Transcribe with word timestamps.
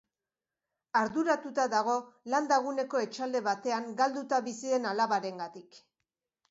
Arduratuta 1.01 1.65
dago 1.73 1.97
landa 2.35 2.59
guneko 2.65 3.05
etxalde 3.09 3.43
batean 3.51 3.89
galduta 4.03 4.43
bizi 4.51 4.77
den 4.77 4.91
alabarengatik. 4.95 5.81